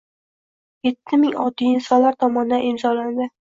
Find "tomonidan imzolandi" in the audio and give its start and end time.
2.25-3.33